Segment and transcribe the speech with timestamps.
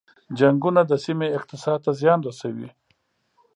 [0.39, 2.69] جنګونه د سیمې اقتصاد ته زیان رسوي.